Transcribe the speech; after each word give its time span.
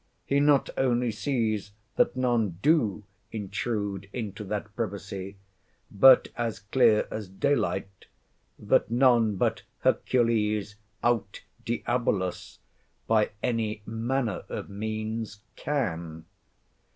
He 0.25 0.39
not 0.39 0.71
only 0.77 1.11
sees 1.11 1.73
that 1.95 2.15
none 2.17 2.57
do 2.63 3.03
intrude 3.31 4.09
into 4.11 4.43
that 4.45 4.75
privacy, 4.75 5.37
but, 5.91 6.29
as 6.35 6.57
clear 6.61 7.07
as 7.11 7.27
daylight, 7.29 8.07
that 8.57 8.89
none 8.89 9.35
but 9.35 9.61
Hercules 9.81 10.73
aut 11.03 11.43
Diabolus 11.63 12.57
by 13.05 13.29
any 13.43 13.83
manner 13.85 14.41
of 14.49 14.71
means 14.71 15.43
can. 15.55 16.25